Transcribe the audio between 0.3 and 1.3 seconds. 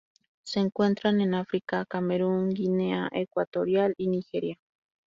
Se encuentran